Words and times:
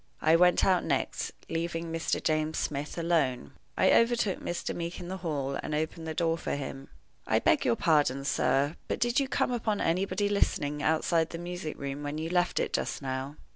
I 0.19 0.35
went 0.35 0.65
out 0.65 0.83
next, 0.83 1.31
leaving 1.47 1.91
Mr. 1.93 2.23
James 2.23 2.57
Smith 2.57 2.97
alone. 2.97 3.51
I 3.77 3.91
overtook 3.91 4.39
Mr. 4.39 4.73
Meeke 4.75 4.99
in 4.99 5.09
the 5.09 5.17
hall, 5.17 5.59
and 5.61 5.75
opened 5.75 6.07
the 6.07 6.15
door 6.15 6.39
for 6.39 6.55
him. 6.55 6.87
"I 7.27 7.37
beg 7.37 7.65
your 7.65 7.75
pardon, 7.75 8.25
sir," 8.25 8.63
I 8.63 8.67
said, 8.69 8.77
"but 8.87 8.99
did 8.99 9.19
you 9.19 9.27
come 9.27 9.51
upon 9.51 9.79
anybody 9.79 10.27
listening 10.27 10.81
outside 10.81 11.29
the 11.29 11.37
music 11.37 11.77
room 11.77 12.01
when 12.01 12.17
you 12.17 12.31
left 12.31 12.59
it 12.59 12.73
just 12.73 13.03
now?" 13.03 13.35